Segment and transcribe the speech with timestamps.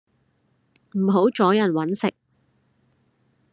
[0.93, 2.15] 唔好阻人搵食